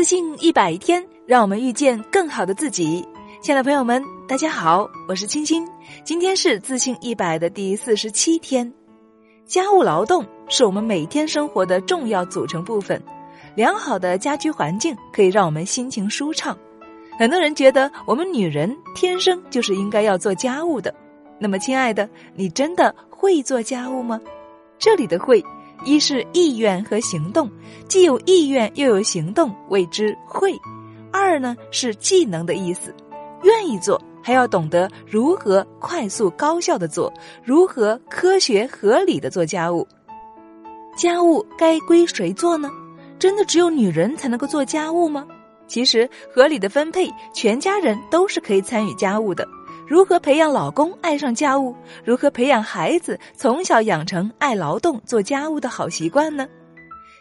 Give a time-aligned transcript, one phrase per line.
[0.00, 3.06] 自信一百天，让我们遇见更好的自己。
[3.42, 5.62] 亲爱的朋友们，大家好，我是青青。
[6.04, 8.72] 今天是自信一百的第四十七天。
[9.44, 12.98] 家务劳动是我们每天生活的重要组成部分。
[13.54, 16.56] 良好的家居环境可以让我们心情舒畅。
[17.18, 20.94] 很多人觉得我们女人天生就是应该要做家务的。
[21.38, 24.18] 那么，亲爱的，你真的会做家务吗？
[24.78, 25.44] 这里的“会”。
[25.84, 27.50] 一是意愿和行动，
[27.88, 30.50] 既有意愿又有行动，谓之会；
[31.12, 32.94] 二呢是技能的意思，
[33.42, 39.86] 愿意做，还要懂得如何快速高效的做，如何科学合理的做家务。
[40.96, 42.70] 家务该归谁做呢？
[43.18, 45.26] 真的只有女人才能够做家务吗？
[45.66, 49.46] 其实合理的分配，全家人都是可以参与家务的。
[49.90, 51.74] 如何培养老公爱上家务？
[52.04, 56.46] 如何培养孩子从小养成爱劳动、做家务的好习惯呢？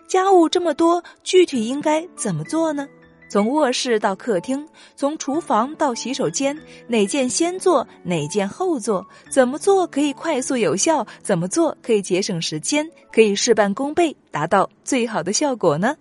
[0.07, 2.87] 家务这么多，具体应该怎么做呢？
[3.27, 4.63] 从卧室到客厅，
[4.95, 9.03] 从厨房到洗手间，哪件先做，哪件后做？
[9.31, 11.03] 怎么做可以快速有效？
[11.23, 12.87] 怎么做可以节省时间？
[13.11, 15.95] 可以事半功倍，达到最好的效果呢？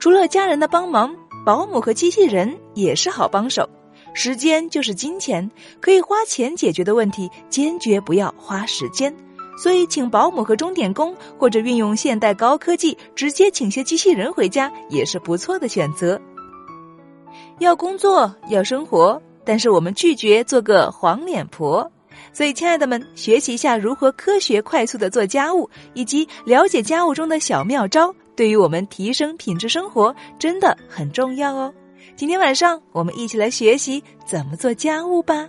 [0.00, 1.14] 除了家人的帮忙，
[1.46, 3.70] 保姆和机器人也是好帮手。
[4.12, 9.14] 时间就是金钱，可以花钱解决的问题，坚决不要花时间。
[9.56, 16.18] 所以，请保姆和钟点工，或者运用现代高科技，直接请些机器人回家，也是不错的选择。
[17.58, 21.90] 要工作，要生活，但是我们拒绝做个黄脸婆。
[22.32, 31.74] 所以，亲爱的们，学习一下如何科学快速的做家务，以及了解家务中的小妙招，对于我们提升品质生活真的很重要哦。
[32.16, 35.48] 今天晚上，我们一起来学习怎么做家务吧。